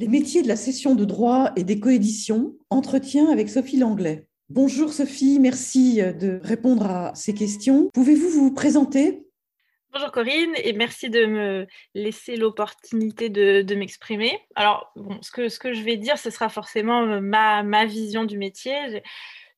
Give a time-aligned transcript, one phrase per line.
[0.00, 4.28] Les métiers de la session de droit et des coéditions, entretien avec Sophie Langlais.
[4.48, 7.90] Bonjour Sophie, merci de répondre à ces questions.
[7.92, 9.26] Pouvez-vous vous présenter?
[9.92, 11.66] Bonjour Corinne et merci de me
[11.96, 14.38] laisser l'opportunité de, m'exprimer.
[14.54, 19.02] Alors, ce, que, je vais dire, ce sera forcément ma, ma vision du métier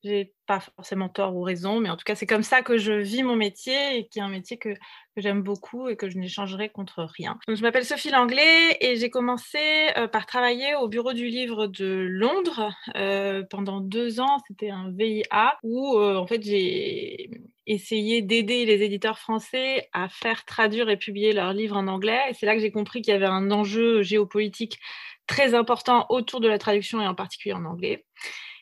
[0.03, 2.93] j'ai pas forcément tort ou raison, mais en tout cas, c'est comme ça que je
[2.93, 4.73] vis mon métier et qui est un métier que,
[5.15, 7.37] que j'aime beaucoup et que je n'échangerai contre rien.
[7.47, 9.59] Je m'appelle Sophie Langlais et j'ai commencé
[9.97, 14.37] euh, par travailler au bureau du livre de Londres euh, pendant deux ans.
[14.47, 17.29] C'était un VIA où, euh, en fait, j'ai
[17.67, 22.21] essayé d'aider les éditeurs français à faire traduire et publier leurs livres en anglais.
[22.29, 24.79] Et c'est là que j'ai compris qu'il y avait un enjeu géopolitique
[25.27, 28.05] très important autour de la traduction et en particulier en anglais.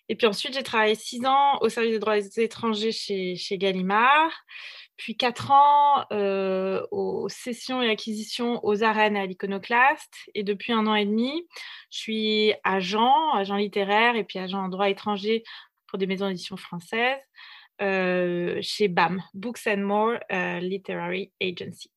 [0.09, 4.31] Et puis ensuite, j'ai travaillé six ans au service des droits étrangers chez, chez Gallimard,
[4.99, 10.13] puis quatre ans euh, aux sessions et acquisitions aux arènes à l'Iconoclaste.
[10.35, 11.47] Et depuis un an et demi,
[11.89, 15.43] je suis agent, agent littéraire et puis agent en droit étranger
[15.87, 17.21] pour des maisons d'édition françaises
[17.81, 21.89] euh, chez BAM, Books and More euh, Literary Agency.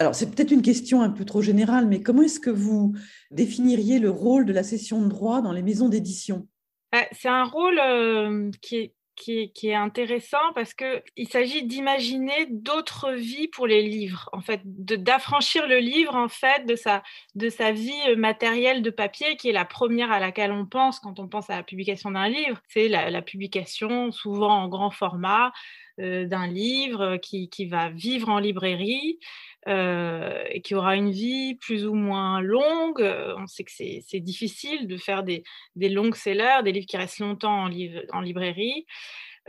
[0.00, 2.94] Alors, c'est peut-être une question un peu trop générale, mais comment est-ce que vous
[3.30, 6.48] définiriez le rôle de la session de droit dans les maisons d'édition?
[6.92, 13.48] Bah, c'est un rôle qui est qui est, intéressant parce qu'il s'agit d'imaginer d'autres vies
[13.48, 17.02] pour les livres, en fait, d'affranchir le livre en fait de sa,
[17.34, 21.18] de sa vie matérielle de papier qui est la première à laquelle on pense quand
[21.20, 22.60] on pense à la publication d'un livre.
[22.68, 25.52] C'est la, publication souvent en grand format
[25.98, 29.18] d'un livre qui, qui, va vivre en librairie
[29.66, 33.02] euh, et qui aura une vie plus ou moins longue.
[33.02, 35.42] Euh, on sait que c'est difficile de faire des,
[35.76, 37.70] des longues sellers, des livres qui restent longtemps en,
[38.12, 38.86] en librairie.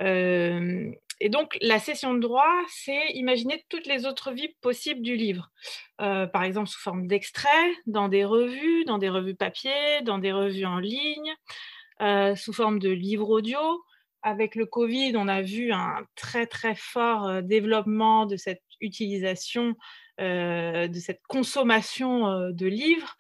[0.02, 5.16] Euh, et donc, la session de droit, c'est imaginer toutes les autres vies possibles du
[5.16, 5.52] livre.
[5.98, 10.66] par exemple, sous forme d'extraits, dans des revues, dans des revues papier, dans des revues
[10.66, 11.36] en ligne,
[12.36, 13.60] sous forme de livres audio.
[14.22, 19.76] Avec le Covid, on a vu un très, très fort développement de cette utilisation
[20.20, 23.16] euh, de cette consommation euh, de livres,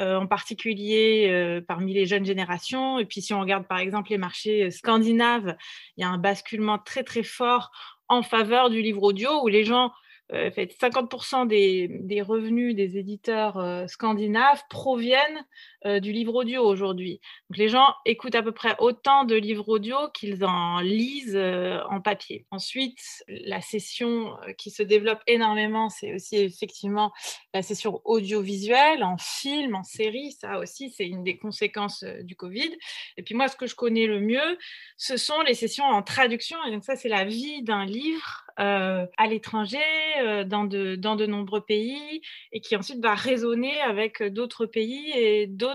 [0.00, 2.98] euh, en particulier parmi les jeunes générations.
[2.98, 5.54] Et puis si on regarde par exemple les marchés scandinaves,
[5.96, 7.70] il y a un basculement très très fort
[8.08, 9.92] en faveur du livre audio où les gens
[10.32, 15.44] euh, fait 50% des, revenus des éditeurs euh, scandinaves proviennent
[15.86, 17.20] euh, du livre audio aujourd'hui.
[17.48, 22.00] Donc les gens écoutent à peu près autant de livres audio qu'ils en lisent en
[22.00, 22.46] papier.
[22.50, 27.12] Ensuite, la session qui se développe énormément, c'est aussi effectivement
[27.54, 30.32] la session audiovisuelle, en film, en série.
[30.32, 32.70] Ça aussi, c'est une des conséquences du Covid.
[33.16, 34.58] Et puis moi, ce que je connais le mieux,
[34.96, 36.58] ce sont les sessions en traduction.
[36.66, 39.78] Et donc ça, c'est la vie d'un livre euh, à l'étranger,
[40.18, 42.20] euh, dans, de, dans de nombreux pays,
[42.52, 45.69] et qui ensuite va résonner avec d'autres pays et d'autres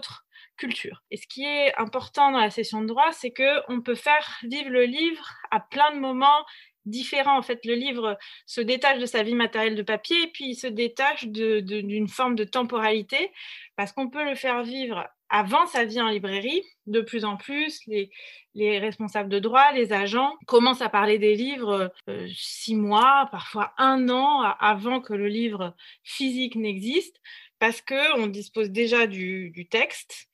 [0.57, 1.03] cultures.
[1.11, 4.69] Et ce qui est important dans la session de droit, c'est qu'on peut faire vivre
[4.69, 6.45] le livre à plein de moments
[6.85, 7.37] différents.
[7.37, 10.55] En fait, le livre se détache de sa vie matérielle de papier et puis il
[10.55, 13.31] se détache d'une forme de temporalité
[13.75, 17.81] parce qu'on peut le faire vivre avant sa vie en librairie, de plus en plus,
[17.87, 18.11] les,
[18.53, 23.73] les responsables de droit, les agents commencent à parler des livres euh, six mois, parfois
[23.77, 27.19] un an avant que le livre physique n'existe,
[27.59, 30.27] parce qu'on dispose déjà du, texte,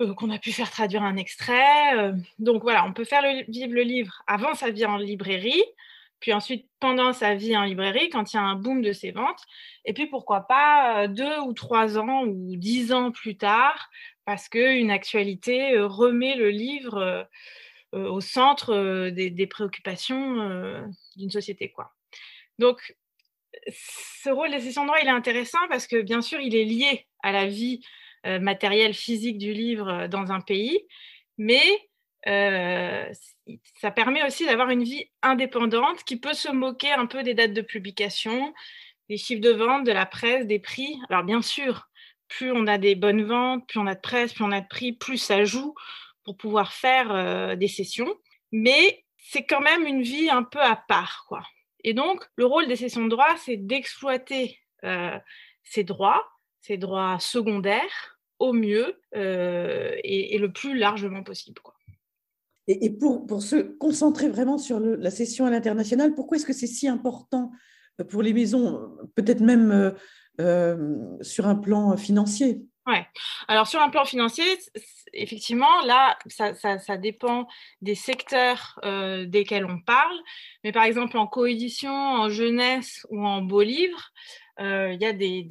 [0.00, 1.96] euh, qu'on a pu faire traduire un extrait.
[1.96, 2.12] Euh.
[2.38, 5.64] donc voilà, on peut faire vivre le livre avant sa vie en librairie,
[6.20, 9.10] puis ensuite pendant sa vie en librairie, quand il y a un boom de ses
[9.10, 9.42] ventes,
[9.84, 13.90] et puis pourquoi pas deux ou trois ans ou dix ans plus tard,
[14.24, 17.28] parce qu'une actualité remet le livre
[17.92, 20.82] au centre des, préoccupations
[21.16, 21.70] d'une société.
[21.70, 21.92] Quoi.
[22.58, 22.96] Donc,
[23.68, 26.64] ce rôle des sessions de droit, il est intéressant parce que, bien sûr, il est
[26.64, 27.80] lié à la vie
[28.24, 30.80] matérielle, physique du livre dans un pays,
[31.38, 31.62] mais
[33.80, 37.52] ça permet aussi d'avoir une vie indépendante qui peut se moquer un peu des dates
[37.52, 38.52] de publication,
[39.08, 40.98] des chiffres de vente, de la presse, des prix.
[41.08, 41.88] Alors, bien sûr,
[42.28, 44.66] plus on a des bonnes ventes, plus on a de presse, plus on a de
[44.66, 45.74] prix, plus ça joue
[46.24, 48.12] pour pouvoir faire euh, des sessions.
[48.50, 51.42] Mais c'est quand même une vie un peu à part, quoi.
[51.86, 55.16] Et donc, le rôle des sessions de droit, c'est d'exploiter euh,
[55.62, 56.24] ces droits,
[56.60, 61.62] ces droits secondaires, au mieux euh, et, le plus largement possible.
[62.66, 66.66] Et, pour, pour, se concentrer vraiment sur la session à l'international, pourquoi est-ce que c'est
[66.66, 67.52] si important
[68.08, 69.94] pour les maisons, peut-être même
[70.40, 72.66] euh, sur un plan financier?
[72.86, 73.06] Ouais.
[73.48, 74.44] Alors sur un plan financier,
[75.12, 77.48] effectivement, là, ça, ça, dépend
[77.80, 80.16] des secteurs euh, desquels on parle.
[80.62, 84.12] Mais par exemple, en coédition, en jeunesse ou en beau livre,
[84.58, 85.42] il y a des,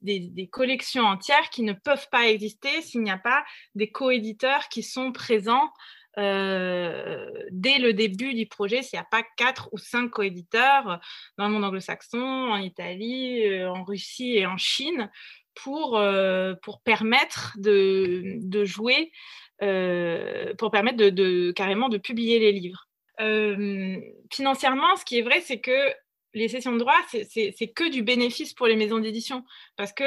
[0.00, 3.44] des, collections entières qui ne peuvent pas exister s'il n'y a pas
[3.74, 5.70] des coéditeurs qui sont présents
[6.18, 11.00] euh, dès le début du projet, s'il n'y a pas quatre ou cinq coéditeurs
[11.36, 15.10] dans le monde anglo-saxon, en Italie, euh, en Russie et en Chine,
[15.62, 19.10] pour, euh, pour permettre de, de jouer,
[19.58, 22.88] pour permettre de, carrément de publier les livres.
[24.32, 25.92] financièrement, ce qui est vrai, c'est que
[26.36, 29.42] les sessions de droit, c'est que du bénéfice pour les maisons d'édition.
[29.76, 30.04] Parce que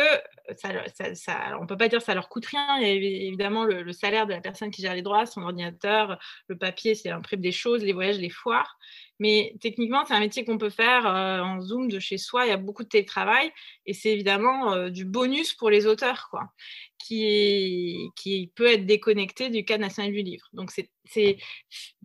[0.56, 2.78] ça, ça, on ne peut pas dire que ça leur coûte rien.
[2.78, 2.94] Il y a
[3.28, 7.10] évidemment le, salaire de la personne qui gère les droits, son ordinateur, le papier, c'est
[7.10, 8.78] imprime des choses, les voyages, les foires.
[9.20, 12.46] Mais techniquement, c'est un métier qu'on peut faire euh, en Zoom de chez soi.
[12.46, 13.52] Il y a beaucoup de télétravail.
[13.86, 16.52] Et c'est évidemment euh, du bonus pour les auteurs, quoi,
[16.98, 20.48] qui, qui peut être déconnecté du cadre national du livre.
[20.54, 21.38] Donc, c'est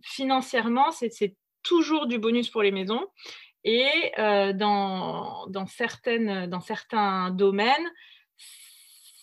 [0.03, 3.07] financièrement, c'est toujours du bonus pour les maisons.
[3.63, 7.91] Et euh, dans, dans, certaines, dans certains domaines,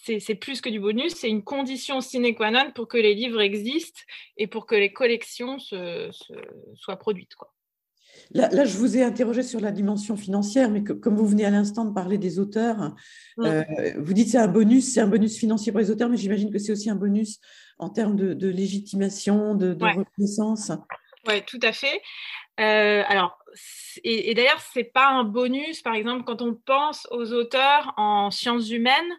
[0.04, 3.40] c'est plus que du bonus, c'est une condition sine qua non pour que les livres
[3.40, 4.00] existent
[4.36, 7.36] et pour que les collections soient produites.
[7.36, 7.52] Quoi.
[8.34, 11.50] Là, là, je vous ai interrogé sur la dimension financière, mais comme vous venez à
[11.50, 12.94] l'instant de parler des auteurs,
[13.40, 13.62] euh,
[13.98, 16.58] vous dites c'est un bonus, c'est un bonus financier pour les auteurs, mais j'imagine que
[16.58, 17.38] c'est aussi un bonus
[17.78, 20.72] en termes de, légitimation, de, reconnaissance.
[21.28, 22.00] Oui, tout à fait.
[22.60, 23.38] Euh, alors,
[24.02, 28.30] et, d'ailleurs, ce n'est pas un bonus, par exemple, quand on pense aux auteurs en
[28.30, 29.12] sciences humaines,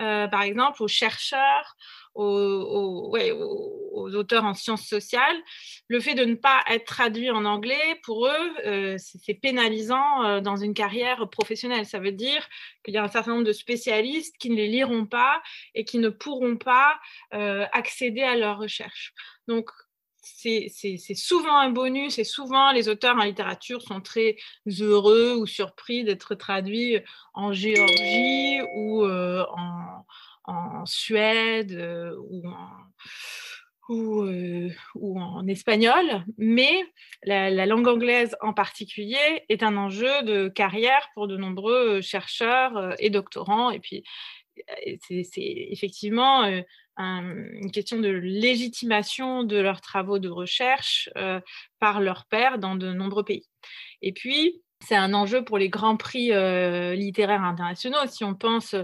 [0.00, 1.76] euh, par exemple, aux chercheurs,
[2.16, 5.36] aux, auteurs en sciences sociales,
[5.88, 10.56] le fait de ne pas être traduit en anglais, pour eux, euh, c'est pénalisant dans
[10.56, 11.86] une carrière professionnelle.
[11.86, 12.46] Ça veut dire
[12.84, 15.42] qu'il y a un certain nombre de spécialistes qui ne les liront pas
[15.74, 16.98] et qui ne pourront pas
[17.30, 19.12] accéder à leurs recherches.
[19.48, 19.70] Donc,
[20.34, 24.36] c'est souvent un bonus et souvent les auteurs en littérature sont très
[24.66, 26.98] heureux ou surpris d'être traduits
[27.34, 30.04] en Géorgie ou euh, en,
[30.84, 32.16] Suède euh,
[33.90, 36.84] euh, ou, en, espagnol, mais
[37.22, 43.10] la, langue anglaise en particulier est un enjeu de carrière pour de nombreux chercheurs et
[43.10, 43.70] doctorants.
[43.70, 44.02] Et puis,
[45.08, 45.30] c'est
[45.70, 46.44] effectivement
[46.98, 51.40] une question de légitimation de leurs travaux de recherche euh,
[51.78, 53.46] par leurs pairs dans de nombreux pays.
[54.02, 58.06] Et puis, c'est un enjeu pour les grands prix euh, littéraires internationaux.
[58.06, 58.74] Si on pense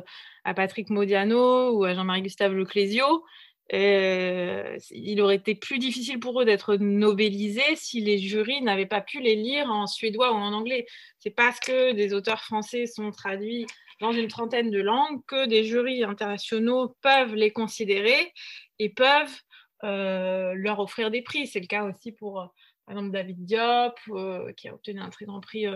[0.45, 3.25] à Patrick Modiano ou à Jean-Marie Gustave Leclésio,
[3.73, 9.01] euh, il aurait été plus difficile pour eux d'être nobelisés si les jurys n'avaient pas
[9.01, 10.87] pu les lire en suédois ou en anglais.
[11.19, 13.67] C'est parce que des auteurs français sont traduits
[14.01, 18.33] dans une trentaine de langues que des jurys internationaux peuvent les considérer
[18.79, 19.41] et peuvent
[19.85, 21.47] euh, leur offrir des prix.
[21.47, 22.47] C'est le cas aussi pour, euh,
[22.87, 25.67] par exemple, David Diop, euh, qui a obtenu un très grand prix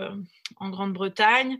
[0.57, 1.57] en Grande-Bretagne.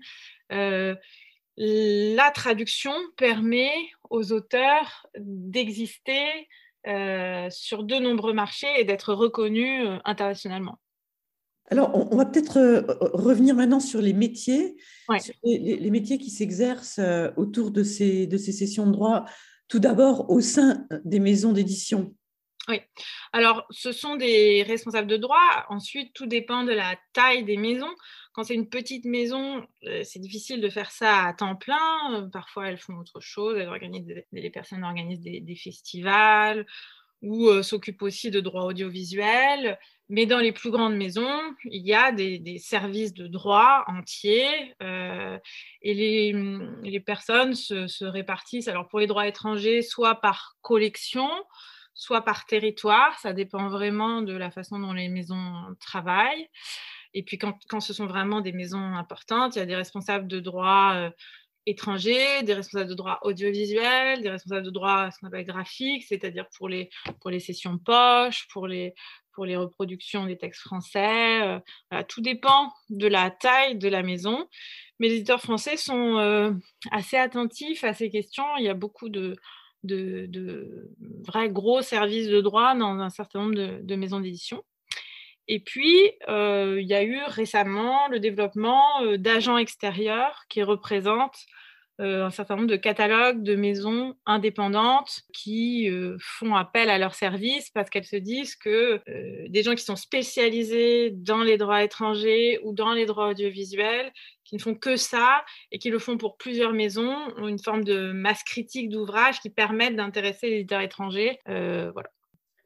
[0.50, 3.72] la traduction permet
[4.10, 6.48] aux auteurs d'exister
[6.86, 10.80] sur de nombreux marchés et d'être reconnus internationalement.
[11.70, 12.82] Alors, on, va peut-être euh,
[13.14, 14.78] revenir maintenant sur les métiers,
[15.44, 19.26] les, métiers qui s'exercent euh, autour de ces, de ces sessions de droit,
[19.68, 22.16] tout d'abord au sein des maisons d'édition.
[22.70, 22.82] Oui,
[23.32, 25.66] alors ce sont des responsables de droit.
[25.70, 27.94] Ensuite, tout dépend de la taille des maisons.
[28.34, 32.30] Quand c'est une petite maison, euh, c'est difficile de faire ça à temps plein.
[32.34, 33.58] Parfois, elles font autre chose.
[33.58, 36.66] Elles organisent les personnes organisent des, festivals
[37.22, 39.80] ou s'occupent aussi de droits audiovisuels.
[40.10, 45.38] Mais dans les plus grandes maisons, il y a des, services de droit entiers euh,
[45.82, 51.30] et les, personnes se, répartissent, alors pour les droits étrangers, soit par collection,
[51.98, 53.20] soit par territoire.
[53.20, 56.48] Ça dépend vraiment de la façon dont les maisons travaillent.
[57.14, 60.40] Et puis quand, ce sont vraiment des maisons importantes, il y a des responsables de
[60.40, 61.10] droit euh,
[61.66, 66.46] étrangers, des responsables de droit audiovisuel, des responsables de droit ce qu'on appelle graphique, c'est-à-dire
[66.56, 66.90] pour les,
[67.20, 68.94] pour les sessions poche, pour les,
[69.34, 71.42] pour les reproductions des textes français.
[71.94, 74.48] Euh, tout dépend de la taille de la maison.
[75.00, 76.52] Mais les éditeurs français sont euh,
[76.92, 78.46] assez attentifs à ces questions.
[78.58, 79.36] Il y a beaucoup de,
[79.88, 80.92] de,
[81.26, 84.64] vrais gros services de droit dans un certain nombre de, maisons d'édition.
[85.48, 88.84] Et puis, euh, il y a eu récemment le développement
[89.18, 91.46] d'agents extérieurs qui représentent
[92.00, 97.16] euh, un certain nombre de catalogues de maisons indépendantes qui euh, font appel à leurs
[97.16, 101.84] services parce qu'elles se disent que euh, des gens qui sont spécialisés dans les droits
[101.84, 104.14] étrangers ou dans les droits audiovisuels,
[104.48, 107.84] qui ne font que ça et qui le font pour plusieurs maisons, ont une forme
[107.84, 111.40] de masse critique d'ouvrages qui permettent d'intéresser les éditeurs étrangers.
[111.46, 112.10] voilà.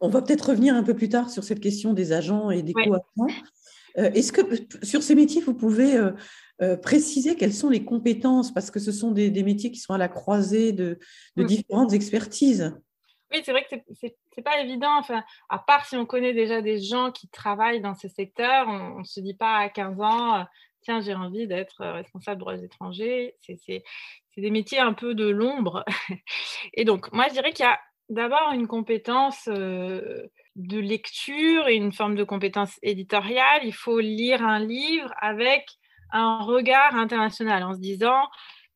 [0.03, 2.73] On va peut-être revenir un peu plus tard sur cette question des agents et des
[2.73, 3.33] co-agents.
[3.95, 4.41] Est-ce que
[4.83, 5.99] sur ces métiers, vous pouvez
[6.81, 10.07] préciser quelles sont les compétences, parce que ce sont des, métiers qui sont à la
[10.07, 10.99] croisée de,
[11.35, 11.45] mm.
[11.45, 12.75] différentes expertises.
[13.31, 14.97] Oui, c'est vrai que c'est n'est pas évident.
[14.97, 18.99] Enfin, à part si on connaît déjà des gens qui travaillent dans ce secteur, on
[18.99, 20.45] ne se dit pas à 15 ans,
[20.81, 23.35] tiens, j'ai envie d'être responsable de droits étrangers.
[23.41, 23.83] C'est
[24.37, 25.83] des métiers un peu de l'ombre.
[26.73, 31.93] Et donc, moi, je dirais qu'il y a d'abord une compétence de lecture et une
[31.93, 33.61] forme de compétence éditoriale.
[33.63, 35.65] Il faut lire un livre avec
[36.11, 38.27] un regard international en se disant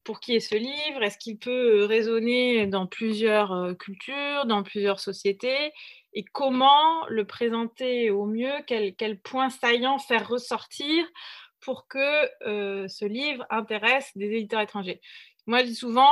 [0.06, 1.04] pour qui est ce livre?
[1.04, 5.74] Est-ce qu'il peut résonner dans plusieurs cultures, dans plusieurs sociétés?
[6.14, 8.54] Et comment le présenter au mieux?
[8.68, 11.06] Quel, quel point saillant faire ressortir
[11.66, 15.02] pour que ce livre intéresse des éditeurs étrangers
[15.48, 16.12] Moi, je dis souvent,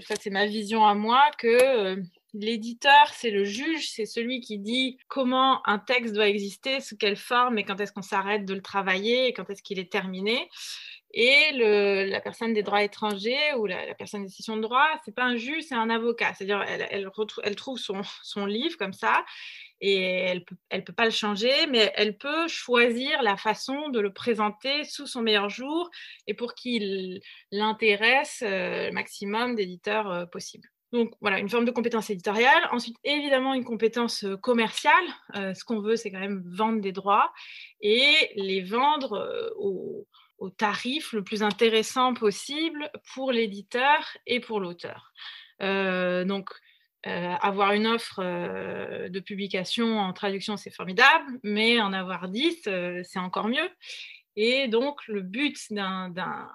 [0.00, 2.00] ça c'est ma vision à moi, que
[2.34, 7.16] L'éditeur, c'est le juge, c'est celui qui dit comment un texte doit exister, sous quelle
[7.16, 10.48] forme et quand est-ce qu'on s'arrête de le travailler et quand est-ce qu'il est terminé.
[11.12, 15.24] Et la personne des droits étrangers ou la, personne des décision de droit, c'est pas
[15.24, 16.32] un juge, c'est un avocat.
[16.32, 17.10] C'est-à-dire, elle,
[17.54, 19.22] trouve son, livre comme ça
[19.82, 24.12] et elle peut, peut pas le changer, mais elle peut choisir la façon de le
[24.12, 25.90] présenter sous son meilleur jour
[26.26, 27.20] et pour qu'il
[27.50, 30.68] l'intéresse euh, le maximum d'éditeurs euh, possible.
[30.92, 32.68] Donc voilà, une forme de compétence éditoriale.
[32.70, 35.04] Ensuite, évidemment, une compétence euh, commerciale.
[35.36, 37.32] Euh, ce qu'on veut, c'est quand même vendre des droits
[37.80, 40.06] et les vendre euh, au,
[40.58, 45.12] tarif le plus intéressant possible pour l'éditeur et pour l'auteur.
[45.60, 46.50] donc,
[47.04, 48.22] avoir une offre
[49.08, 52.68] de publication en traduction, c'est formidable, mais en avoir 10,
[53.02, 53.68] c'est encore mieux.
[54.36, 56.48] Et donc, le but d'un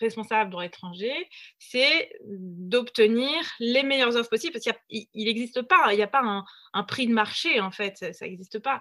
[0.00, 1.14] responsable droit étranger,
[1.58, 6.44] c'est d'obtenir les meilleures offres possibles, parce qu'il n'existe pas, il n'y a pas
[6.74, 8.80] un, prix de marché, en fait, ça n'existe pas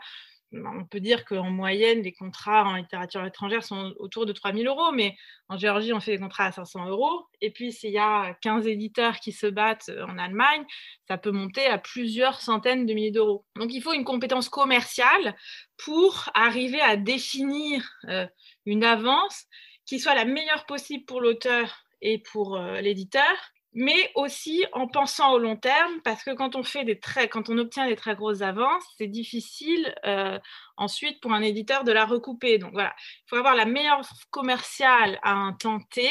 [0.53, 4.65] on peut dire qu'en moyenne, les contrats en littérature étrangère sont autour de 3 000
[4.65, 5.15] euros, mais
[5.49, 7.25] en Géorgie, on fait des contrats à 500 euros.
[7.41, 10.63] Et puis, s'il y a 15 éditeurs qui se battent en Allemagne,
[11.07, 13.45] ça peut monter à plusieurs centaines de milliers d'euros.
[13.55, 15.35] Donc, il faut une compétence commerciale
[15.77, 18.27] pour arriver à définir euh,
[18.65, 19.45] une avance
[19.85, 23.33] qui soit la meilleure possible pour l'auteur et pour euh, l'éditeur,
[23.73, 27.49] mais aussi en pensant au long terme, parce que quand on fait des très, quand
[27.49, 30.39] on obtient des très grosses avances, c'est difficile euh,
[30.77, 32.57] ensuite pour un éditeur de la recouper.
[32.57, 36.07] Donc voilà, il faut avoir la meilleure commerciale à un temps T,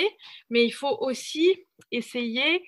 [0.51, 2.65] mais il faut aussi essayer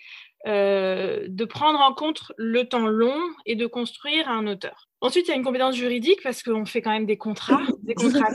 [0.47, 4.89] euh, de prendre en compte le temps long et de construire un auteur.
[5.01, 7.63] Ensuite, il y a une compétence juridique parce qu'on fait quand même des contrats.
[7.83, 8.31] Des contrats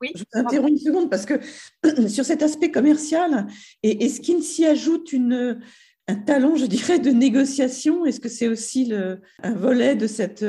[0.00, 0.12] oui.
[0.14, 1.34] Je vous interromps une seconde parce que
[2.08, 3.46] sur cet aspect commercial,
[3.82, 5.60] est-ce qu'il s'y ajoute une,
[6.08, 8.04] un talent, je dirais, de négociation.
[8.04, 8.92] Est-ce que c'est aussi
[9.42, 10.44] un volet de cette,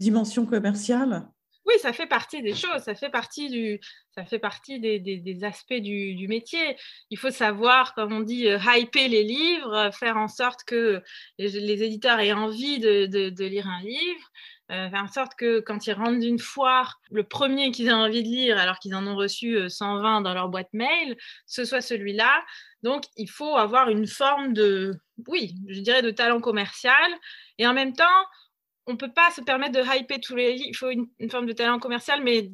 [0.00, 1.26] dimension commerciale?
[1.66, 6.76] Oui, ça fait partie des choses, ça fait partie, des, aspects du, métier.
[7.10, 11.02] Il faut savoir, comme on dit, euh, hyper les livres, faire en sorte que
[11.38, 14.30] les, éditeurs aient envie de, de, lire un livre,
[14.72, 18.22] euh, faire en sorte que quand ils rentrent d'une foire, le premier qu'ils aient envie
[18.22, 21.80] de lire, alors qu'ils en ont reçu 120 euh, dans leur boîte mail, ce soit
[21.80, 22.44] celui-là.
[22.82, 24.94] Donc, il faut avoir une forme de,
[25.28, 27.12] oui, je dirais de talent commercial.
[27.58, 28.04] Et en même temps,
[28.88, 30.68] on peut pas se permettre de hyper tous les livres.
[30.68, 32.50] Il faut une, forme de talent commercial, mais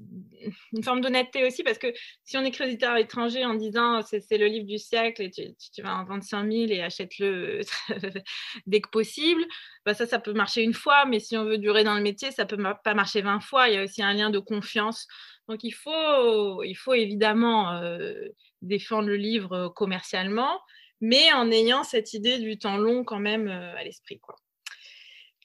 [0.73, 1.93] une forme d'honnêteté aussi, parce que
[2.25, 5.97] si on écrit éditeur étranger en disant c'est le livre du siècle et tu, vas
[5.97, 7.61] en vendre 100 000 et achète-le
[8.67, 9.45] dès que possible,
[9.85, 12.31] bah ça, ça peut marcher une fois, mais si on veut durer dans le métier,
[12.31, 13.69] ça peut pas marcher 20 fois.
[13.69, 15.07] Il y a aussi un lien de confiance.
[15.49, 18.15] Donc il faut, il faut évidemment euh,
[18.62, 20.61] défendre le livre commercialement,
[21.03, 24.19] mais en ayant cette idée du temps long quand même euh, à l'esprit.
[24.19, 24.37] Quoi.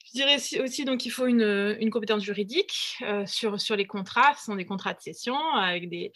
[0.08, 4.34] Je dirais aussi donc qu'il faut une, une, compétence juridique euh, sur, sur les contrats.
[4.36, 6.12] Ce sont des contrats de cession avec des,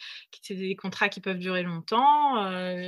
[0.49, 2.37] des contrats qui peuvent durer longtemps,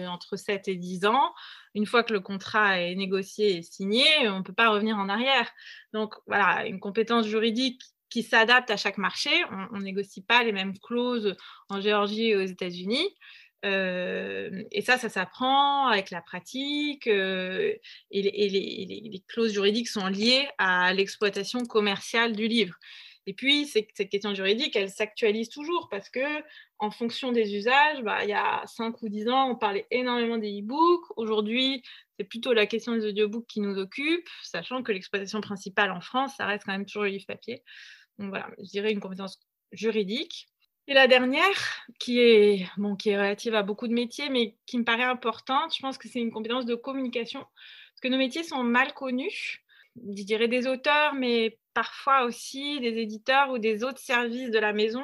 [0.07, 1.33] entre 7 et 10 ans.
[1.75, 5.09] Une fois que le contrat est négocié et signé, on ne peut pas revenir en
[5.09, 5.51] arrière.
[5.93, 9.29] Donc voilà, une compétence juridique qui s'adapte à chaque marché.
[9.71, 11.35] On ne négocie pas les mêmes clauses
[11.69, 13.09] en Géorgie et aux États-Unis.
[13.63, 17.81] Et ça, ça s'apprend avec la pratique et,
[18.11, 22.75] les, clauses juridiques sont liées à l'exploitation commerciale du livre.
[23.27, 26.43] Et puis, cette question juridique, elle s'actualise toujours parce que,
[26.77, 30.37] en fonction des usages, bah, il y a 5 ou 10 ans, on parlait énormément
[30.37, 31.05] des e-books.
[31.17, 31.81] Aujourd'hui,
[32.19, 36.33] c'est plutôt la question des audiobooks qui nous occupe, sachant que l'exploitation principale en France,
[36.37, 37.63] ça reste quand même toujours le livre papier.
[38.19, 39.39] Donc voilà, je dirais une compétence
[39.71, 40.47] juridique.
[40.87, 44.77] Et la dernière, qui est, bon, qui est relative à beaucoup de métiers, mais qui
[44.77, 48.43] me paraît importante, je pense que c'est une compétence de communication, parce que nos métiers
[48.43, 49.63] sont mal connus,
[49.95, 54.73] je dirais des auteurs, mais parfois aussi des éditeurs ou des autres services de la
[54.73, 55.03] maison.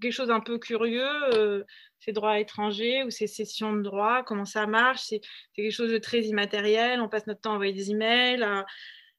[0.00, 1.34] Quelque chose un peu curieux.
[1.34, 1.64] Euh,
[2.00, 5.02] ces droits étrangers ou ces sessions de droits, comment ça marche.
[5.02, 5.20] C'est
[5.54, 7.00] quelque chose de très immatériel.
[7.00, 8.66] On passe notre temps à envoyer des emails, à,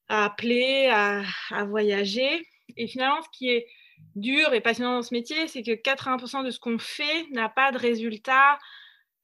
[0.08, 2.48] à appeler, à, à, voyager.
[2.78, 3.68] Et finalement, ce qui est
[4.16, 7.72] dur et passionnant dans ce métier, c'est que 80% de ce qu'on fait n'a pas
[7.72, 8.60] de résultat,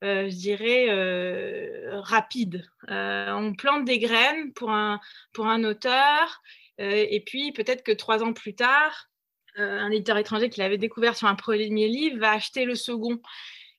[0.03, 2.69] euh, je dirais, euh, rapide.
[2.89, 4.99] Euh, on plante des graines pour un,
[5.33, 6.41] pour un auteur,
[6.79, 9.09] et puis peut-être que trois ans plus tard,
[9.55, 13.19] un éditeur étranger qui l'avait découvert sur un premier livre va acheter le second.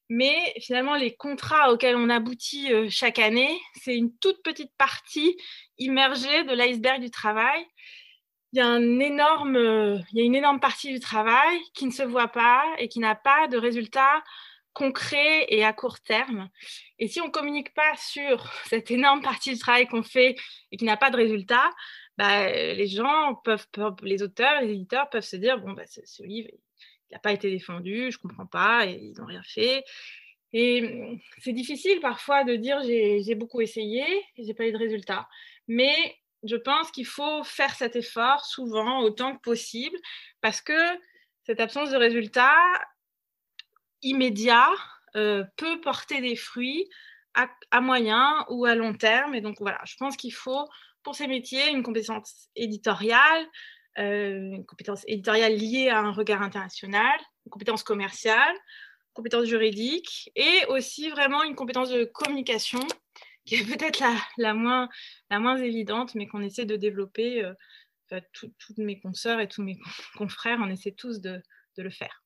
[0.09, 5.37] Mais finalement, les contrats auxquels on aboutit chaque année, c'est une toute petite partie
[5.79, 7.65] immergée de l'iceberg du travail.
[8.53, 9.03] Il y, a une
[10.35, 14.23] énorme partie du travail qui ne se voit pas et qui n'a pas de résultat
[14.73, 16.49] concret et à court terme.
[16.99, 20.37] Et si on ne communique pas sur cette énorme partie du travail qu'on fait
[20.73, 21.71] et qui n'a pas de résultat,
[22.17, 23.67] bah, les gens peuvent,
[24.03, 26.49] les auteurs, les éditeurs peuvent se dire bon, bah, ce, livre,
[27.11, 29.85] n'a pas été défendu, je ne comprends pas, et ils n'ont rien fait.
[30.53, 34.05] Et c'est difficile parfois de dire j'ai beaucoup essayé
[34.39, 35.29] j'ai pas eu de résultat.
[35.67, 35.95] Mais
[36.45, 39.97] je pense qu'il faut faire cet effort souvent autant que possible
[40.41, 40.79] parce que
[41.45, 42.57] cette absence de résultat
[44.03, 44.69] immédiat
[45.17, 46.89] euh, peut porter des fruits
[47.71, 49.35] à, moyen ou à long terme.
[49.35, 50.69] Et donc voilà, je pense qu'il faut
[51.03, 53.47] pour ces métiers une compétence éditoriale,
[53.99, 60.31] euh, une compétence éditoriale liée à un regard international, une compétence commerciale, une compétence juridique
[60.37, 62.87] et aussi vraiment une compétence de communication
[63.49, 64.89] qui est peut-être la, la, moins,
[65.31, 67.45] la moins évidente, mais qu'on essaie de développer.
[67.45, 67.53] Euh,
[68.33, 69.77] toutes mes consoeurs et tous mes
[70.17, 71.43] confrères, on essaie tous de,
[71.77, 72.23] de le faire.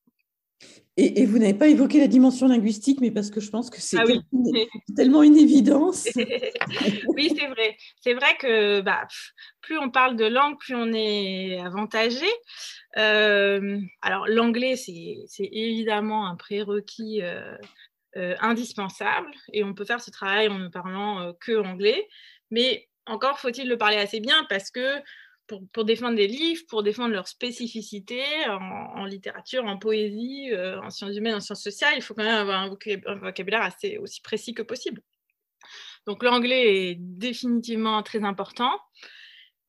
[0.96, 3.96] Et, vous n'avez pas évoqué la dimension linguistique, mais parce que je pense que c'est
[3.98, 4.04] ah
[4.94, 6.06] tellement, une évidence.
[7.08, 7.76] oui, c'est vrai.
[8.00, 9.08] C'est vrai que bah,
[9.62, 12.26] plus on parle de langue, plus on est avantagé.
[12.98, 17.56] Euh, alors, l'anglais, c'est évidemment un prérequis euh,
[18.16, 22.08] euh, indispensable et on peut faire ce travail en ne parlant que anglais.
[22.50, 25.00] Mais encore faut-il le parler assez bien parce que
[25.72, 31.16] pour, défendre des livres, pour défendre leur spécificité en, littérature, en poésie, euh, en sciences
[31.16, 34.62] humaines, en sciences sociales, il faut quand même avoir un vocabulaire assez aussi précis que
[34.62, 35.02] possible.
[36.06, 38.72] Donc l'anglais est définitivement très important.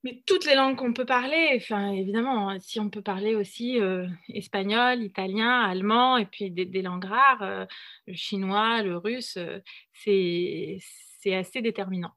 [0.04, 1.62] Mais toutes les langues qu'on peut parler,
[1.94, 7.06] évidemment, hein, si on peut parler aussi euh, espagnol, italien, allemand, et puis des, langues
[7.06, 7.66] rares, euh,
[8.08, 9.38] le chinois, le russe,
[9.94, 10.80] c'est
[11.34, 12.12] assez déterminant.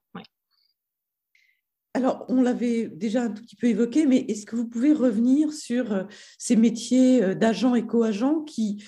[1.96, 5.50] Alors, on l'avait déjà un tout petit peu évoqué, mais est-ce que vous pouvez revenir
[5.54, 6.04] sur euh,
[6.36, 8.84] ces métiers euh, d'agents et co-agents qui,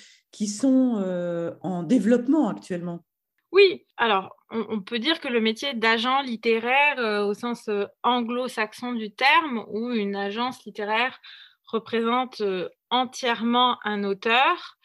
[0.47, 3.03] sont euh, en développement actuellement?
[3.51, 7.69] Oui, alors on, peut dire que le métier d'agent littéraire au sens
[8.03, 11.19] anglo-saxon du terme, où une agence littéraire
[11.65, 12.43] représente
[12.91, 14.77] entièrement un auteur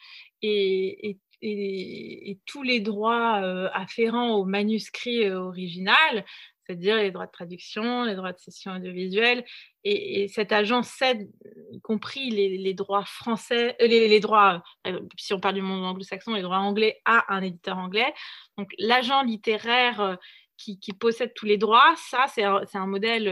[0.42, 3.36] et, et tous les droits
[3.74, 6.24] afférents au manuscrit original,
[6.64, 9.44] c'est-à-dire les droits de traduction, les droits de session audiovisuelle.
[9.84, 11.28] Et, et cette agence cède,
[11.70, 16.34] y compris les, droits français, euh, les, droits, euh, si on parle du monde anglo-saxon,
[16.34, 18.12] les droits anglais à un éditeur anglais.
[18.56, 20.16] Donc l'agent littéraire euh,
[20.56, 23.28] qui, possède tous les droits, ça c'est un, modèle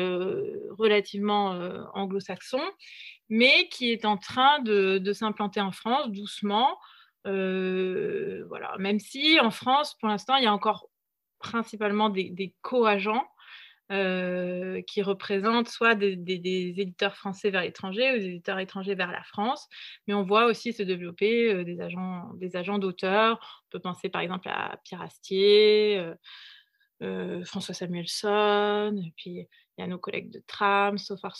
[0.76, 1.50] relativement
[1.94, 2.60] anglo-saxon,
[3.30, 6.76] mais qui est en train de, de s'implanter en France doucement.
[7.24, 10.88] voilà, même si en France, pour l'instant, il y a encore
[11.42, 13.26] principalement des, co-agents
[13.90, 19.22] euh, qui représentent soit des, éditeurs français vers l'étranger ou des éditeurs étrangers vers la
[19.24, 19.68] France,
[20.06, 23.62] mais on voit aussi se développer euh, des agents des agents d'auteurs.
[23.66, 26.14] On peut penser par exemple à Pierre Astier,
[27.02, 31.36] euh, François Samuelson, puis il y a nos collègues de Tram, So Far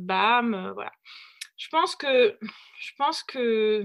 [0.00, 0.92] BAM, voilà.
[1.58, 2.38] Je pense que
[2.78, 3.84] je pense que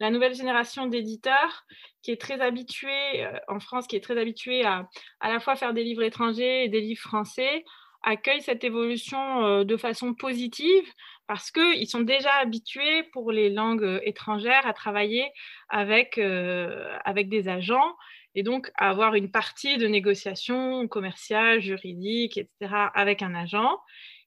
[0.00, 1.64] la nouvelle génération d'éditeurs
[2.02, 4.88] qui est très habituée, euh, en France, qui est très habituée à
[5.20, 7.64] à la fois faire des livres étrangers et des livres français,
[8.02, 10.84] accueille cette évolution euh, de façon positive
[11.26, 15.30] parce qu'ils sont déjà habitués pour les langues euh, étrangères à travailler
[15.70, 17.96] avec, avec des agents
[18.34, 22.74] et donc à avoir une partie de négociation commerciale, juridique, etc.
[22.94, 23.78] avec un agent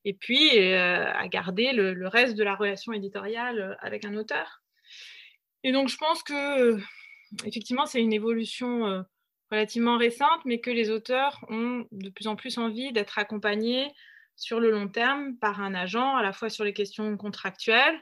[0.06, 4.62] et puis à garder le, reste de la relation éditoriale avec un auteur.
[5.64, 6.78] Et donc, je pense que,
[7.46, 9.02] effectivement, c'est une évolution euh,
[9.52, 13.92] relativement récente, mais que les auteurs ont de plus en plus envie d'être accompagnés
[14.36, 18.00] sur le long terme par un agent, à la fois sur les questions contractuelles,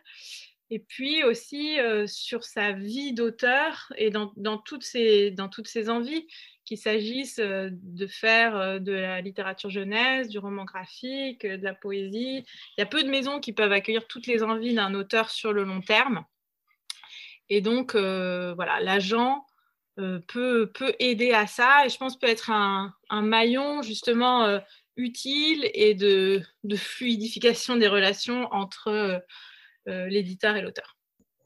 [0.70, 5.34] et puis aussi euh, sur sa vie d'auteur et dans, toutes ses,
[5.88, 6.28] envies,
[6.65, 12.44] qu'il s'agisse euh, de faire de la littérature jeunesse, du roman graphique, de la poésie.
[12.78, 15.54] Il y a peu de maisons qui peuvent accueillir toutes les envies d'un auteur sur
[15.54, 16.26] le long terme.
[17.50, 19.46] Et donc, voilà, l'agent
[19.98, 24.60] peut, peut aider à ça et je pense peut être un, un maillon justement
[24.98, 29.22] utile et de, de, fluidification des relations entre
[29.86, 30.96] l'éditeur et l'auteur.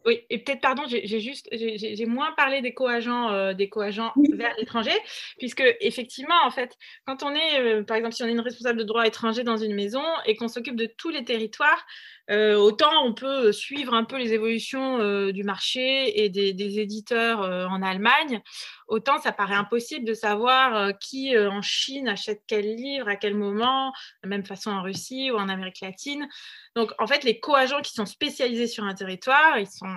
[0.06, 4.56] Oui, et peut-être, pardon, j'ai juste, j'ai moins parlé des co-agents, euh, des co-agents vers
[4.58, 4.98] l'étranger,
[5.38, 8.80] puisque effectivement, en fait, quand on est, euh, par exemple, si on est une responsable
[8.80, 11.86] de droit étranger dans une maison et qu'on s'occupe de tous les territoires,
[12.30, 17.42] euh, autant on peut suivre un peu les évolutions euh, du marché et des, éditeurs
[17.42, 18.42] euh, en Allemagne,
[18.88, 23.90] autant ça paraît impossible de savoir qui en Chine achète quel livre, à quel moment,
[23.90, 26.28] de la même façon en Russie ou en Amérique latine.
[26.76, 29.88] Donc en fait, les co-agents qui sont spécialisés sur un territoire, ils sont,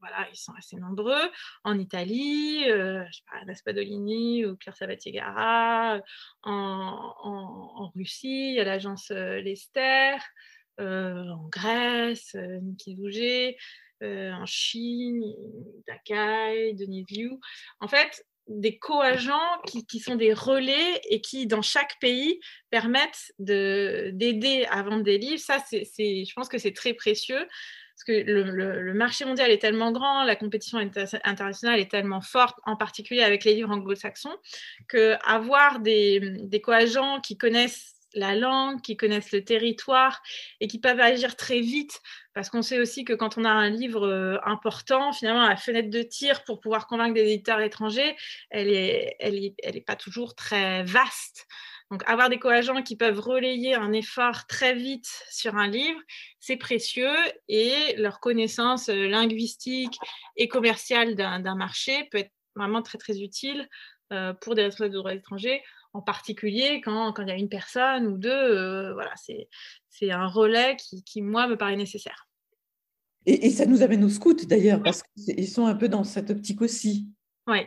[0.00, 1.30] voilà, ils sont assez nombreux.
[1.64, 6.00] En Italie, je sais pas, Naspadolini ou Claire Sabatier-Gara,
[6.42, 10.16] en, en, Russie, il y a l'agence Lester.
[10.80, 12.96] Euh, en Grèce, euh, Niki
[14.02, 15.22] euh, en Chine,
[15.86, 17.30] Dakai, Denis Liu.
[17.80, 22.38] En fait, des co-agents qui, sont des relais et qui, dans chaque pays,
[22.70, 25.40] permettent d'aider à vendre des livres.
[25.40, 25.84] Ça, c'est,
[26.24, 27.40] je pense que c'est très précieux
[27.96, 30.78] parce que le, marché mondial est tellement grand, la compétition
[31.24, 34.36] internationale est tellement forte, en particulier avec les livres anglo-saxons,
[34.90, 40.20] qu'avoir des, des co-agents qui connaissent la langue, qui connaissent le territoire
[40.60, 42.00] et qui peuvent agir très vite.
[42.34, 45.90] Parce qu'on sait aussi que quand on a un livre euh, important, finalement, la fenêtre
[45.90, 48.16] de tir pour pouvoir convaincre des éditeurs étrangers,
[48.50, 51.46] elle n'est elle est, elle est pas toujours très vaste.
[51.90, 56.00] Donc, avoir des co-agents qui peuvent relayer un effort très vite sur un livre,
[56.40, 57.14] c'est précieux
[57.48, 59.96] et leur connaissance euh, linguistique
[60.36, 63.68] et commerciale d'un marché peut être vraiment très, très utile
[64.12, 65.62] euh, pour des responsables de droit étranger
[65.96, 68.30] en particulier quand, quand, il y a une personne ou deux.
[68.30, 72.28] Euh, voilà, c'est un relais qui, qui, moi, me paraît nécessaire.
[73.24, 76.62] Et, ça nous amène aux scouts d'ailleurs, parce qu'ils sont un peu dans cette optique
[76.62, 77.08] aussi.
[77.48, 77.60] Oui.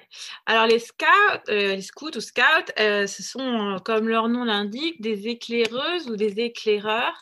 [0.45, 1.05] Alors les scouts,
[1.49, 6.15] euh, les scouts ou scouts, euh, ce sont, comme leur nom l'indique, des éclaireuses ou
[6.15, 7.19] des éclaireurs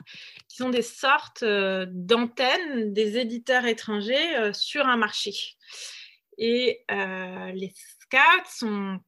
[0.48, 5.34] qui sont des sortes d'antennes des éditeurs étrangers sur un marché.
[6.38, 9.00] Et les scouts sont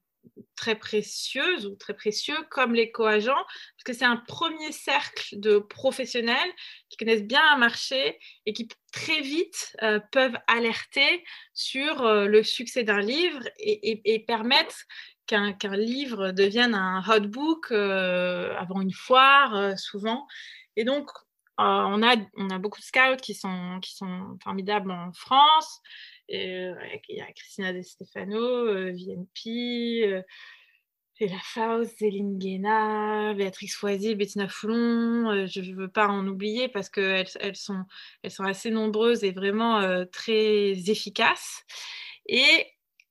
[0.56, 5.58] très précieuses ou très précieux comme les coagents, parce que c'est un premier cercle de
[5.58, 6.52] professionnels
[6.90, 12.44] qui connaissent bien un marché et qui très vite euh, peuvent alerter sur euh, le
[12.44, 14.76] succès d'un livre et, permettre
[15.28, 20.28] qu'un livre devienne un hot book euh, avant une foire, souvent.
[20.76, 21.10] Et donc,
[21.58, 25.82] on, a, on a beaucoup de scouts qui sont, qui sont formidables en France.
[26.34, 26.76] Euh,
[27.08, 30.22] il y a Christina De Stefano, euh, VNP, euh,
[31.20, 35.48] Ella Faust, Céline Guéna, Béatrice Foisy, Bettina Foulon.
[35.48, 40.72] je ne veux pas en oublier parce qu'elles elles sont assez nombreuses et vraiment très
[40.90, 41.66] efficaces.
[42.26, 42.68] Et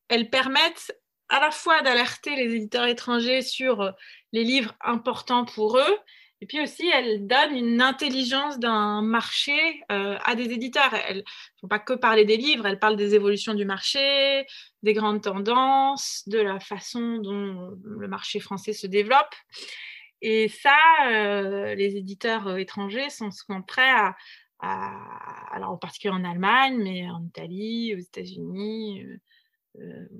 [0.08, 0.96] elles permettent
[1.28, 3.92] à la fois d'alerter les éditeurs étrangers sur
[4.32, 5.98] les livres importants pour eux,
[6.40, 10.94] et puis aussi, elle donne une intelligence d'un marché euh, à des éditeurs.
[10.94, 11.22] Elles ne
[11.60, 14.46] font pas que parler des livres, elles parlent des évolutions du marché,
[14.84, 19.34] des grandes tendances, de la façon dont le marché français se développe.
[20.22, 20.76] Et ça,
[21.08, 24.14] euh, les éditeurs euh, étrangers sont souvent prêts à,
[24.60, 29.04] alors en particulier en Allemagne, mais en Italie, aux États-Unis,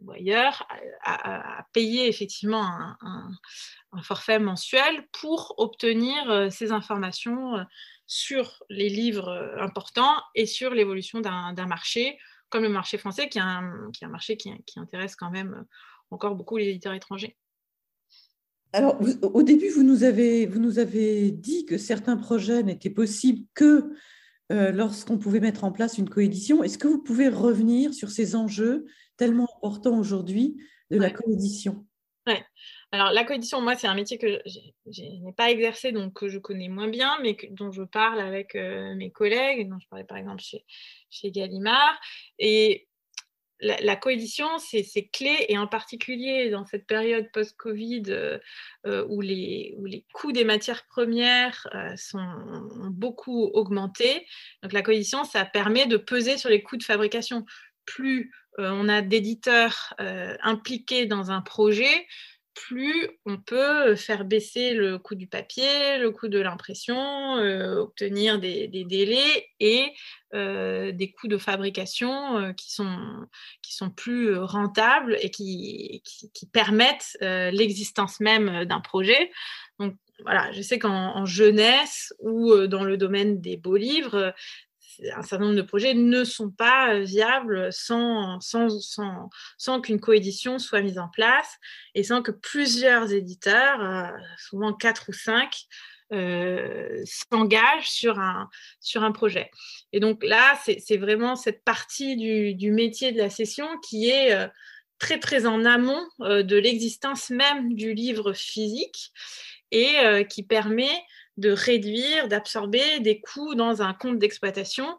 [0.03, 0.67] ou ailleurs,
[1.03, 2.65] à, payer effectivement
[3.93, 7.63] un forfait mensuel pour obtenir euh, ces informations euh,
[8.07, 12.19] sur les livres euh, importants et sur l'évolution d'un marché,
[12.51, 15.31] comme le marché français, qui est un, qui est un marché qui, qui, intéresse quand
[15.31, 15.65] même
[16.11, 17.37] encore beaucoup les éditeurs étrangers.
[18.75, 23.47] Alors, au début, vous nous, avez, vous nous avez dit que certains projets n'étaient possibles
[23.55, 23.95] que
[24.51, 26.63] lorsqu'on pouvait mettre en place une coédition.
[26.63, 28.87] Est-ce que vous pouvez revenir sur ces enjeux
[29.19, 30.57] tellement importants aujourd'hui
[30.91, 31.85] de la coédition
[32.27, 32.35] Oui.
[32.91, 36.39] Alors, la coédition, moi, c'est un métier que je n'ai pas exercé, donc que je
[36.39, 40.17] connais moins bien, mais dont je parle avec euh, mes collègues, dont je parlais par
[40.17, 40.65] exemple chez,
[41.11, 42.01] chez Gallimard.
[42.39, 42.89] Et
[43.61, 48.39] la, coédition, c'est clé, et en particulier dans cette période post-Covid euh,
[48.87, 54.27] euh, où, les, où les coûts des matières premières sont, ont beaucoup augmenté.
[54.63, 57.45] Donc, la coédition, ça permet de peser sur les coûts de fabrication.
[57.85, 59.95] Plus on a d'éditeurs
[60.43, 62.07] impliqués dans un projet,
[62.67, 68.41] plus on peut faire baisser le coût du papier, le coût de l'impression, euh, obtenir
[68.41, 69.93] des, délais et
[70.35, 72.99] euh, des coûts de fabrication euh, qui, sont,
[73.63, 79.31] qui sont plus rentables et qui, qui, permettent l'existence même d'un projet.
[79.79, 84.35] Donc voilà, je sais qu'en jeunesse ou dans le domaine des beaux livres,
[85.15, 90.59] un certain nombre de projets ne sont pas viables sans, sans, sans, sans qu'une coédition
[90.59, 91.57] soit mise en place
[91.95, 95.67] et sans que plusieurs éditeurs, souvent quatre ou cinq,
[96.13, 98.49] euh, s'engagent sur un,
[98.81, 99.51] sur un projet.
[99.93, 104.47] Et donc là, c'est vraiment cette partie du, métier de la session qui est euh,
[104.99, 109.13] très très en amont euh, de l'existence même du livre physique
[109.71, 111.05] et euh, qui permet
[111.39, 114.99] de réduire, d'absorber des coûts dans un compte d'exploitation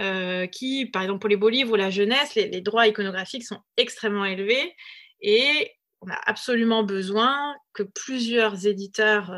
[0.00, 3.60] euh, qui, par exemple pour les beaux livres ou la jeunesse, les, droits iconographiques sont
[3.76, 4.74] extrêmement élevés
[5.20, 9.30] et on a absolument besoin que plusieurs éditeurs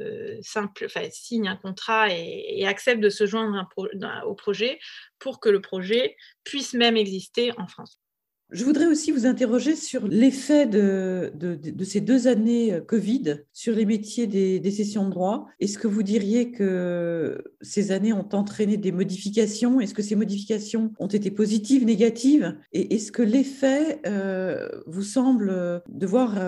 [0.00, 3.68] euh, simple, enfin, signe un contrat et, accepte de se joindre
[4.26, 4.78] au projet
[5.18, 7.98] pour que le projet puisse même exister en France.
[8.52, 11.32] Je voudrais aussi vous interroger sur l'effet de,
[11.84, 15.46] ces deux années euh, Covid sur les métiers des, sessions de droit.
[15.58, 19.80] Est-ce que vous diriez que ces années ont entraîné des modifications?
[19.80, 22.56] Est-ce que ces modifications ont été positives, négatives?
[22.72, 26.38] Et est-ce que l'effet euh, vous semble devoir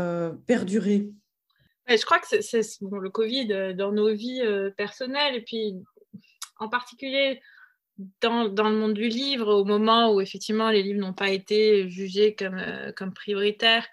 [0.47, 1.11] perdurer?
[1.87, 5.75] Je crois que c'est le Covid euh, dans nos vies euh, personnelles et puis
[6.59, 7.41] en particulier
[8.21, 12.35] dans, le monde du livre, au moment où effectivement les livres n'ont pas été jugés
[12.35, 13.87] comme, euh, comme prioritaires.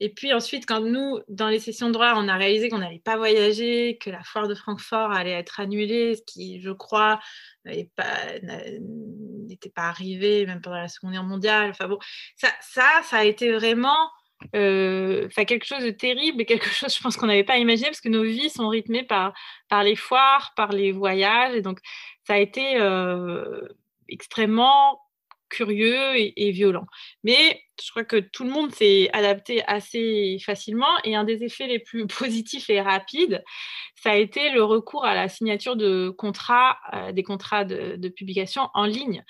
[0.00, 2.98] Et puis ensuite, quand nous, dans les sessions de droit, on a réalisé qu'on n'allait
[2.98, 7.20] pas voyager, que la foire de Francfort allait être annulée, ce qui, je crois,
[7.64, 7.92] n'était
[9.70, 11.70] pas, arrivé, même pendant la Seconde Guerre mondiale.
[11.70, 11.98] Enfin bon,
[12.34, 14.10] ça, ça, ça a été vraiment
[14.56, 18.00] euh, quelque chose de terrible et quelque chose, je pense qu'on n'avait pas imaginé parce
[18.00, 19.32] que nos vies sont rythmées par,
[19.68, 21.54] par les foires, par les voyages.
[21.54, 21.78] Et donc,
[22.24, 23.68] ça a été euh,
[24.08, 25.00] extrêmement
[25.52, 26.86] curieux et, violent.
[27.24, 31.66] Mais je crois que tout le monde s'est adapté assez facilement et un des effets
[31.66, 33.44] les plus positifs et rapides,
[34.02, 38.68] ça a été le recours à la signature de contrats, euh, des contrats de, publication
[38.74, 39.22] en ligne.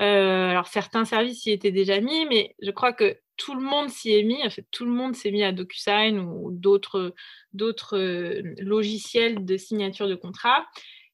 [0.00, 3.90] Euh, alors certains services y étaient déjà mis, mais je crois que tout le monde
[3.90, 7.12] s'y est mis, en fait, tout le monde s'est mis à DocuSign ou d'autres,
[7.52, 10.66] logiciels de signature de contrat.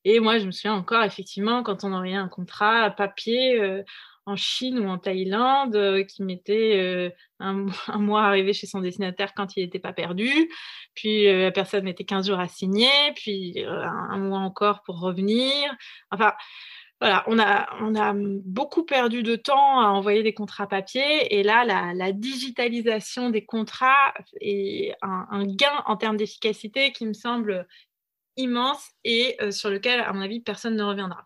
[0.04, 3.82] Et moi, je me souviens encore, effectivement, quand on envoyait un contrat à papier euh,
[4.26, 7.66] en Chine ou en Thaïlande, euh, qui mettait un,
[7.98, 10.50] mois à arriver chez son destinataire quand il n'était pas perdu,
[10.94, 15.74] puis la personne mettait 15 jours à signer, puis un, mois encore pour revenir.
[16.10, 16.32] Enfin,
[17.02, 21.34] voilà, on a, on a beaucoup perdu de temps à envoyer des contrats papier.
[21.36, 27.66] Et là, la, digitalisation des contrats est un, gain en termes d'efficacité qui me semble
[28.36, 31.24] immense et euh, sur lequel, à mon avis, personne ne reviendra.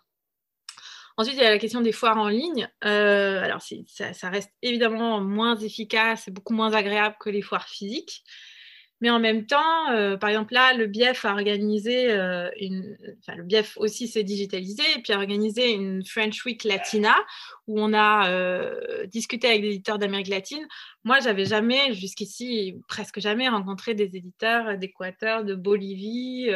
[1.16, 2.69] Ensuite, il y a la question des foires en ligne.
[2.85, 7.69] Euh, alors, ça, ça, reste évidemment moins efficace et beaucoup moins agréable que les foires
[7.69, 8.23] physiques.
[9.01, 13.37] Mais en même temps, euh, par exemple, là, le BIEF a organisé, euh, une, enfin,
[13.37, 17.15] le BIEF aussi s'est digitalisé et puis a organisé une French Week Latina
[17.67, 20.67] où on a euh, discuté avec des éditeurs d'Amérique latine.
[21.05, 26.51] Moi, j'avais jamais, jusqu'ici, presque jamais rencontré des éditeurs d'Équateur, de Bolivie.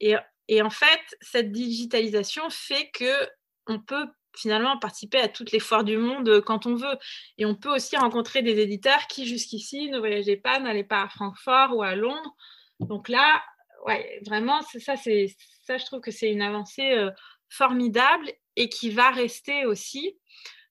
[0.00, 0.16] Et,
[0.48, 3.28] et, en fait, cette digitalisation fait que
[3.66, 6.98] on peut finalement participer à toutes les foires du monde euh, quand on veut.
[7.38, 11.08] Et on peut aussi rencontrer des éditeurs qui jusqu'ici ne voyageaient pas, n'allaient pas à
[11.08, 12.36] Francfort ou à Londres.
[12.80, 13.42] Donc là,
[13.86, 17.10] ouais, vraiment, ça, ça, je trouve que c'est une avancée euh,
[17.48, 20.18] formidable et qui va rester aussi,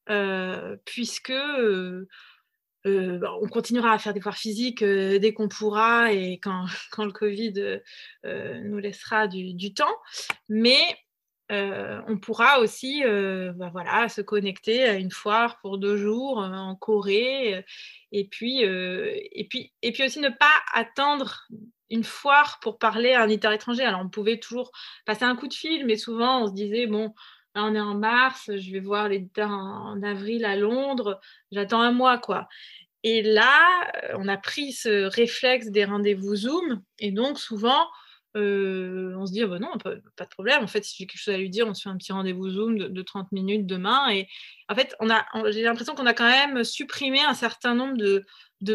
[0.10, 1.34] euh, puisque
[2.84, 7.80] on continuera à faire des foires physiques dès qu'on pourra et quand, quand le Covid
[8.63, 9.95] nous laissera du, du temps.
[10.50, 10.97] Mais
[11.52, 16.42] euh, on pourra aussi euh, bah voilà, se connecter à une foire pour deux jours
[16.42, 17.66] euh, en Corée
[18.14, 21.48] et puis, et, puis, et puis aussi ne pas attendre
[21.90, 23.84] une foire pour parler à un éditeur étranger.
[23.84, 24.72] Alors on pouvait toujours
[25.06, 27.14] passer un coup de fil, mais souvent on se disait, bon,
[27.56, 31.20] là on est en mars, je vais voir l'éditeur en avril à Londres,
[31.52, 32.48] j'attends un mois quoi.
[33.04, 37.88] Et là, on a pris ce réflexe des rendez-vous Zoom et donc souvent,
[38.36, 40.63] on se dit, «Ah bah non, pas, de problème.
[40.63, 42.50] En fait, si j'ai quelque chose à lui dire, on se fait un petit rendez-vous
[42.50, 44.10] Zoom de, 30 minutes demain.
[44.12, 44.28] Et
[44.70, 45.08] en fait, on
[45.52, 48.26] j'ai l'impression qu'on a quand même supprimé un certain nombre de,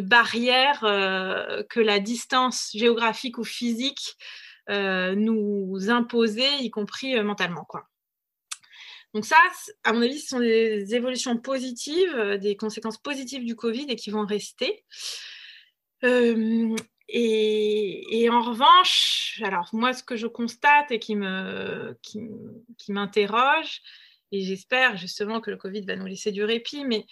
[0.00, 4.16] barrières euh, que la distance géographique ou physique
[4.68, 7.64] nous imposait, y compris mentalement.
[7.64, 7.86] Quoi.
[9.14, 9.36] Donc ça,
[9.84, 14.10] à mon avis, ce sont des évolutions positives, des conséquences positives du Covid et qui
[14.10, 14.84] vont rester.
[17.08, 23.80] Et, en revanche, alors moi, ce que je constate et qui me, qui, m'interroge,
[24.32, 27.06] et j'espère justement que le Covid va nous laisser du répit, mais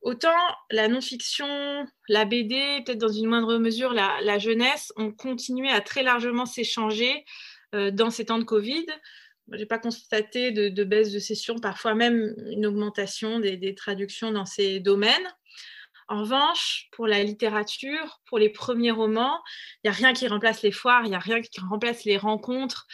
[0.00, 0.30] autant
[0.70, 5.80] la non-fiction, la BD, peut-être dans une moindre mesure la, la, jeunesse, ont continué à
[5.80, 7.24] très largement s'échanger
[7.74, 8.84] euh, dans ces temps de Covid.
[9.50, 14.44] Je n'ai pas constaté de, baisse de session, parfois même une augmentation des, traductions dans
[14.44, 15.26] ces domaines.
[16.12, 19.40] En revanche, pour la littérature, pour les premiers romans,
[19.82, 22.18] il n'y a rien qui remplace les foires, il n'y a rien qui remplace les
[22.18, 22.86] rencontres,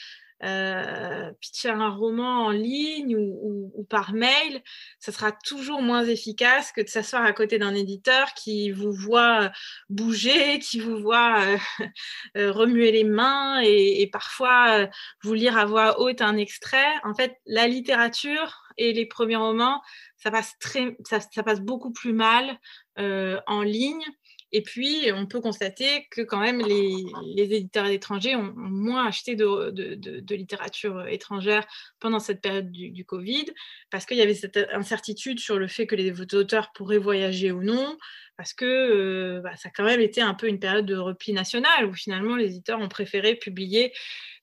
[0.45, 4.63] euh, pitcher un roman en ligne ou, par mail,
[5.01, 9.51] ça sera toujours moins efficace que de s'asseoir à côté d'un éditeur qui vous voit
[9.89, 11.59] bouger, qui vous voit euh,
[12.37, 14.87] euh, remuer les mains et, parfois euh,
[15.25, 16.87] vous lire à voix haute un extrait.
[17.03, 19.83] En fait, la littérature et les premiers romans,
[20.17, 22.59] ça passe, très, ça passe beaucoup plus mal
[22.99, 24.05] en ligne.
[24.51, 27.05] Et puis, on peut constater que quand même, les,
[27.37, 31.67] éditeurs étrangers ont, moins acheté de, littérature étrangère
[32.01, 33.45] pendant cette période du, Covid,
[33.91, 37.63] parce qu'il y avait cette incertitude sur le fait que les auteurs pourraient voyager ou
[37.63, 37.99] non,
[38.39, 41.33] parce que euh, bah, ça a quand même été un peu une période de repli
[41.35, 43.93] national, où finalement, les éditeurs ont préféré publier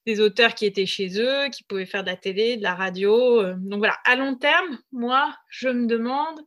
[0.06, 3.40] des auteurs qui étaient chez eux, qui pouvaient faire de la télé, de la radio.
[3.40, 3.54] Euh.
[3.58, 6.38] Donc voilà, à long terme, moi, je me demande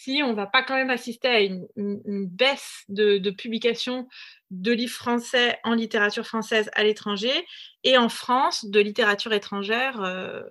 [0.00, 4.08] si on ne va pas quand même assister à une, baisse de, publication
[4.50, 7.46] de livres français en littérature française à l'étranger
[7.84, 10.42] et en France de littérature étrangère euh,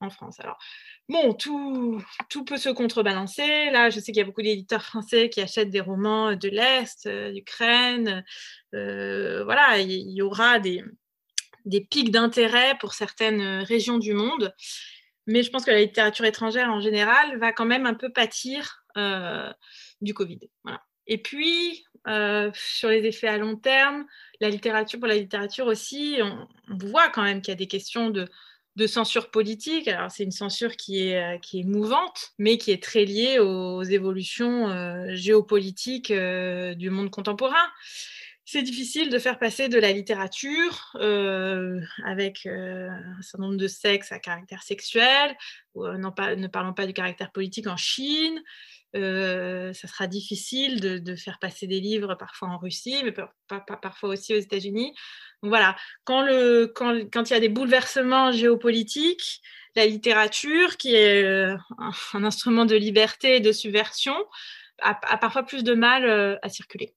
[0.00, 0.38] en France.
[0.40, 0.58] Alors,
[1.08, 2.02] bon, tout,
[2.46, 3.70] peut se contrebalancer.
[3.70, 7.06] Là, je sais qu'il y a beaucoup d'éditeurs français qui achètent des romans de l'Est,
[7.06, 8.22] euh, d'Ukraine.
[8.74, 10.84] Euh, voilà, il y, aura des,
[11.64, 14.54] des pics d'intérêt pour certaines régions du monde.
[15.26, 18.79] Mais je pense que la littérature étrangère en général va quand même un peu pâtir
[20.00, 20.40] du Covid.
[21.06, 24.06] Et puis, euh, sur les effets à long terme,
[24.40, 28.10] la littérature, pour la littérature aussi, on, voit quand même qu'il y a des questions
[28.10, 28.28] de,
[28.86, 29.88] censure politique.
[29.88, 35.14] Alors, c'est une censure euh, qui est mouvante, mais qui est très liée aux évolutions
[35.14, 37.66] géopolitiques du monde contemporain.
[38.52, 40.96] C'est difficile de faire passer de la littérature
[42.04, 45.36] avec un certain nombre de sexes à caractère sexuel,
[45.74, 48.42] ou, non pas, ne parlons pas du caractère politique en Chine,
[48.96, 53.14] euh, ça sera difficile de, faire passer des livres parfois en Russie, mais
[53.80, 54.94] parfois aussi aux États-Unis.
[55.42, 59.42] Voilà, quand, il y a des bouleversements géopolitiques,
[59.76, 61.56] la littérature, qui est euh,
[62.14, 64.16] un, instrument de liberté et de subversion,
[64.82, 66.94] a, parfois plus de mal euh, à circuler.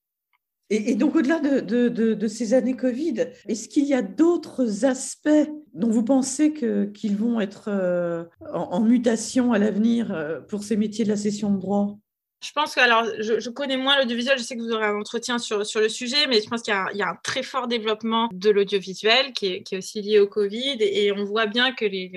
[0.69, 5.29] Et, donc, au-delà de, ces années Covid, est-ce qu'il y a d'autres aspects
[5.73, 11.03] dont vous pensez qu'ils vont être euh, en, mutation à l'avenir euh, pour ces métiers
[11.03, 11.97] de la session de droit?
[12.43, 15.39] Je pense que, alors, je, connais moins l'audiovisuel, je sais que vous aurez un entretien
[15.39, 18.49] sur, sur le sujet, mais je pense qu'il y, a un très fort développement de
[18.49, 20.77] l'audiovisuel qui est, qui est, aussi lié au Covid.
[20.79, 22.11] Et, on voit bien que les,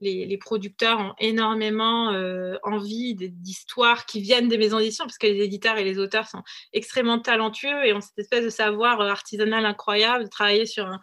[0.00, 5.26] les, les, producteurs ont énormément euh, envie d'histoires qui viennent des maisons d'édition, parce que
[5.26, 6.42] les éditeurs et les auteurs sont
[6.72, 11.00] extrêmement talentueux et ont cette espèce de savoir euh, artisanal incroyable de travailler sur un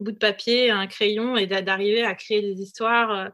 [0.00, 3.10] bout de papier, un crayon et d'arriver à créer des histoires.
[3.10, 3.28] Euh,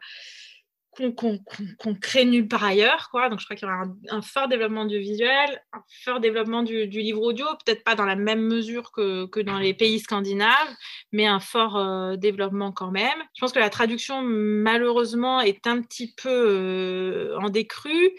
[0.94, 3.08] qu'on crée nulle part ailleurs.
[3.10, 3.30] Quoi.
[3.30, 6.86] Donc, je crois qu'il y aura un, fort développement du visuel, un fort développement du,
[6.86, 10.74] livre audio, peut-être pas dans la même mesure que, dans les pays scandinaves,
[11.10, 13.18] mais un fort euh, développement quand même.
[13.34, 18.10] Je pense que la traduction, malheureusement, est un petit peu euh, en décrue.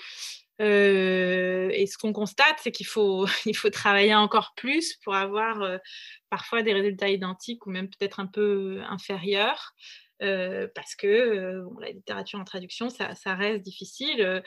[0.61, 5.79] Euh, et ce qu'on constate, c'est qu'il faut, il faut travailler encore plus pour avoir
[6.29, 9.73] parfois des résultats identiques ou même peut-être un peu inférieurs.
[10.21, 14.21] Euh, parce que euh, la littérature en traduction, ça, reste difficile.
[14.21, 14.41] Euh,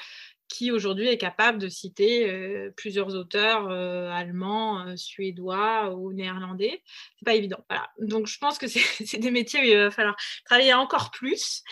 [0.49, 6.85] qui aujourd'hui est capable de citer plusieurs auteurs allemands, suédois ou néerlandais
[7.19, 7.67] C'est pas évident.
[7.99, 11.65] Donc je pense que c'est des métiers où il va falloir travailler encore plus.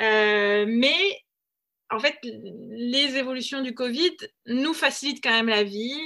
[0.00, 1.20] mais
[1.90, 6.00] en fait, les évolutions du Covid nous facilitent quand même la vie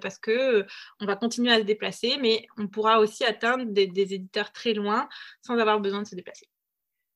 [0.00, 0.64] parce que
[1.00, 5.08] on va continuer à se déplacer, mais on pourra aussi atteindre des éditeurs très loin
[5.42, 6.46] sans avoir besoin de se déplacer.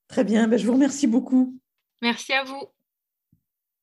[0.08, 1.58] Très bien, ben, je vous remercie beaucoup.
[2.02, 2.68] Merci à vous.